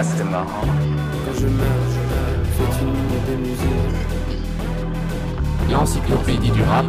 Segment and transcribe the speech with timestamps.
[0.00, 0.46] Ah, c'est marrant.
[0.62, 1.66] Quand je meurs,
[2.56, 3.66] c'est une minute de musique.
[5.72, 6.86] L'encyclopédie du rap.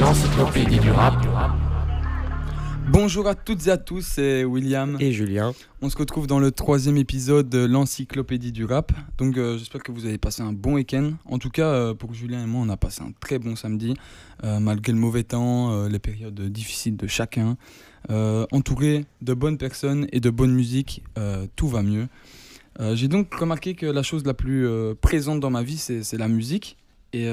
[0.00, 1.14] L'encyclopédie du rap.
[2.88, 4.96] Bonjour à toutes et à tous, c'est William.
[5.00, 5.52] Et Julien.
[5.82, 8.92] On se retrouve dans le troisième épisode de l'encyclopédie du rap.
[9.18, 11.12] Donc euh, j'espère que vous avez passé un bon week-end.
[11.24, 13.94] En tout cas, euh, pour Julien et moi, on a passé un très bon samedi,
[14.44, 17.56] euh, malgré le mauvais temps, les périodes difficiles de chacun.
[18.08, 21.02] entouré de bonnes personnes et de bonne musique,
[21.56, 22.06] tout va mieux.
[22.94, 24.68] J'ai donc remarqué que la chose la plus
[25.00, 26.76] présente dans ma vie, c'est la musique.
[27.12, 27.26] Et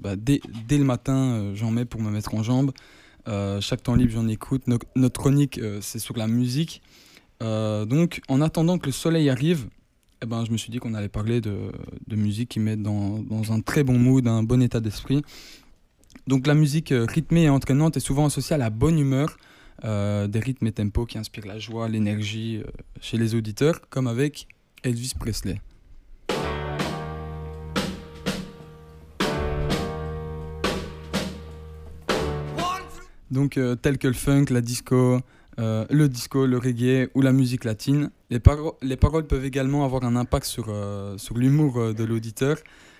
[0.00, 2.72] bah, dès, dès, le matin, j'en mets pour me mettre en jambes.
[3.28, 4.62] Euh, chaque temps libre, j'en écoute.
[4.66, 6.82] notre chronique, euh, c'est sur la musique.
[7.42, 9.68] Euh, donc, en attendant que le soleil arrive,
[10.22, 11.70] eh ben, je me suis dit qu'on allait parler de,
[12.10, 15.22] musique qui met dans, un très bon mood, un bon état d'esprit.
[16.26, 19.36] Donc, la musique rythmée et entraînante est souvent associée à la bonne humeur,
[19.84, 22.62] des rythmes et tempos qui inspirent la joie, l'énergie
[23.00, 24.48] chez les auditeurs, comme avec
[24.82, 25.60] Elvis Presley.
[33.30, 35.20] Donc euh, tels que le funk, la disco,
[35.58, 38.10] euh, le disco, le reggae ou la musique latine.
[38.30, 38.40] Les,
[38.82, 42.56] les paroles peuvent également avoir un impact sur, euh, sur l'humour de l'auditeur.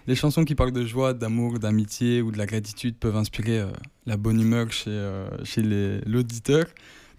[0.06, 3.62] Les chansons qui parlent de joie, d'amour, d'amitié ou de la gratitude peuvent inspirer
[4.06, 5.60] la bonne humeur chez, chez
[6.06, 6.64] l'auditeur.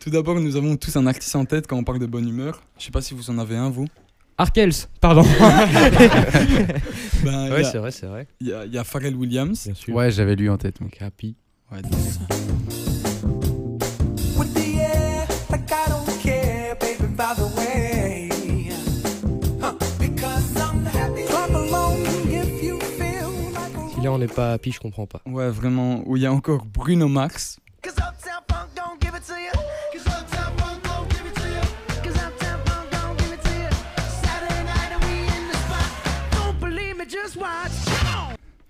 [0.02, 2.64] Tout d'abord, nous avons tous un artiste en tête quand on parle de bonne humeur.
[2.78, 3.86] Je ne sais pas si vous en avez un, vous.
[4.40, 5.22] Arkels, pardon.
[7.24, 8.26] ben, ouais, c'est vrai, c'est vrai.
[8.40, 9.66] Il y, y, a Pharrell Williams.
[9.66, 9.94] Bien sûr.
[9.94, 11.36] Ouais, j'avais lu en tête, donc Happy.
[11.72, 11.82] Ouais,
[24.00, 25.20] Si là on n'est pas happy, je comprends pas.
[25.26, 26.04] Ouais, vraiment.
[26.06, 27.60] Où il y a encore Bruno Mars.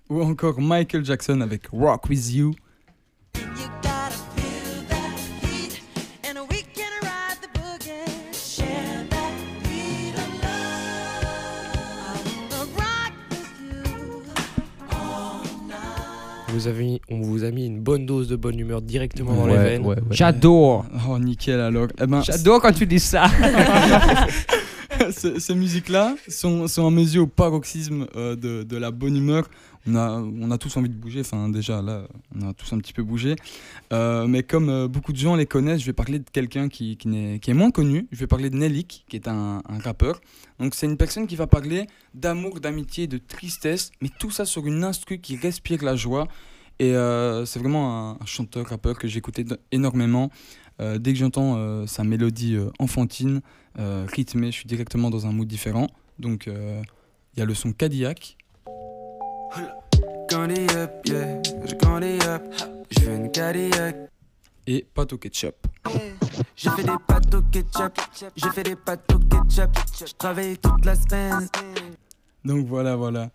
[0.10, 2.56] Ou encore Michael Jackson avec Rock With You.
[17.10, 19.86] On vous a mis une bonne dose de bonne humeur directement dans les veines.
[20.12, 20.86] J'adore.
[21.08, 21.88] Oh, nickel alors.
[22.02, 23.28] Eh ben, J'adore quand tu dis ça.
[25.12, 29.50] ces, musiques-là sont, sont à mes yeux au paroxysme euh, de, de, la bonne humeur.
[29.96, 33.04] On a, tous envie de bouger, enfin déjà là, on a tous un petit peu
[33.04, 33.36] bougé.
[33.94, 36.98] Euh, mais comme euh, beaucoup de gens les connaissent, je vais parler de quelqu'un qui,
[37.06, 38.08] est, moins connu.
[38.12, 40.22] Je vais parler de Nelik, qui est un, rappeur.
[40.60, 44.66] Donc c'est une personne qui va parler d'amour, d'amitié, de tristesse, mais tout ça sur
[44.68, 46.28] une instru qui respire la joie.
[46.80, 46.94] Et
[47.46, 50.30] c'est vraiment un, chanteur, rappeur que j'écoutais énormément.
[50.80, 53.42] dès que j'entends sa mélodie enfantine,
[53.78, 55.88] euh, rythmé, je suis directement dans un mood différent.
[56.18, 56.82] Donc euh,
[57.36, 58.38] il y a le son Cadillac.
[64.68, 65.56] Et pâte au ketchup.
[66.56, 68.00] J'ai fait des pâtes au ketchup,
[68.36, 71.48] j'ai fait des pâtes au ketchup, je travaille toute la semaine.
[72.46, 73.32] Donc voilà, voilà.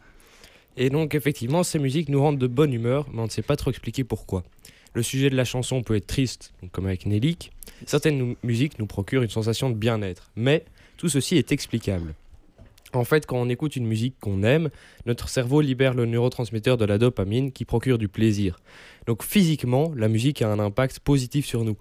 [0.77, 3.57] Et donc effectivement, ces musiques nous rendent de bonne humeur, mais on ne sait pas
[3.57, 4.45] trop expliquer pourquoi.
[4.93, 7.51] Le sujet de la chanson peut être triste, comme avec Nelik.
[7.87, 10.65] Certaines musiques nous procurent une sensation de bien-être, mais
[10.97, 12.15] tout ceci est explicable.
[12.97, 14.71] En fait, quand on écoute une musique qu'on aime,
[15.07, 18.59] notre cerveau libère le neurotransmetteur de la dopamine qui procure du plaisir.
[19.07, 21.77] Donc physiquement, la musique a un impact positif sur nous.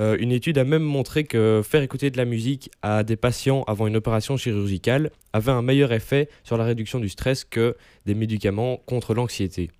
[0.00, 3.62] Euh, une étude a même montré que faire écouter de la musique à des patients
[3.68, 8.14] avant une opération chirurgicale avait un meilleur effet sur la réduction du stress que des
[8.14, 9.70] médicaments contre l'anxiété.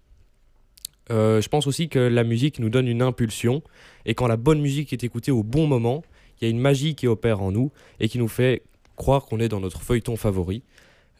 [1.10, 3.62] Euh, je pense aussi que la musique nous donne une impulsion
[4.06, 6.02] et quand la bonne musique est écoutée au bon moment,
[6.40, 8.62] il y a une magie qui opère en nous et qui nous fait
[8.96, 10.62] croire qu'on est dans notre feuilleton favori.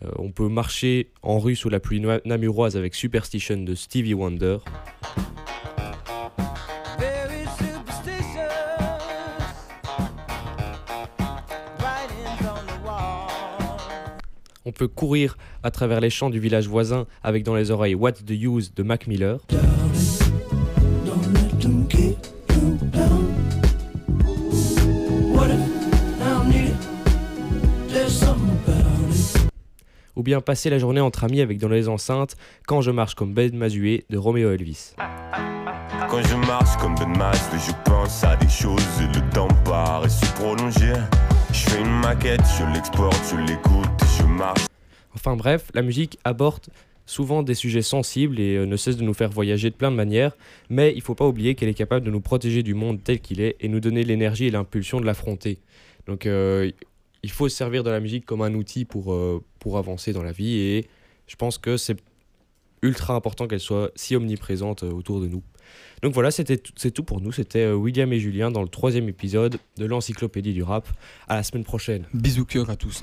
[0.05, 4.59] Euh, on peut marcher en rue sous la pluie namuroise avec Superstition de Stevie Wonder.
[14.67, 18.25] On peut courir à travers les champs du village voisin avec dans les oreilles What's
[18.25, 19.41] the Use de Mac Miller.
[30.25, 32.37] Bien passer la journée entre amis avec dans les enceintes
[32.67, 34.95] Quand je marche comme Ben Mazué de Romeo Elvis.
[36.11, 38.83] Quand je marche comme Ben je pense à des choses
[39.15, 40.95] le temps paraît se prolonger.
[41.53, 43.87] Je fais une maquette, je l'exporte, je l'écoute,
[44.19, 44.67] je marche.
[45.15, 46.67] Enfin bref, la musique aborde
[47.07, 49.97] souvent des sujets sensibles et euh, ne cesse de nous faire voyager de plein de
[49.97, 50.37] manières,
[50.71, 53.21] mais il ne faut pas oublier qu'elle est capable de nous protéger du monde tel
[53.21, 55.59] qu'il est et nous donner l'énergie et l'impulsion de l'affronter.
[56.07, 56.71] Donc euh,
[57.25, 60.23] il faut se servir de la musique comme un outil pour, euh, pour avancer dans
[60.23, 60.87] la vie et
[61.27, 61.97] je pense que c'est
[62.83, 65.43] ultra important qu'elle soit si omniprésente euh, autour de nous.
[66.03, 66.45] Donc voilà, c'est
[66.93, 67.33] tout pour nous.
[67.33, 70.87] C'était euh, William et Julien dans le troisième épisode de l'encyclopédie du rap.
[71.27, 72.05] À la semaine prochaine.
[72.13, 73.03] Bisous cœur à tous.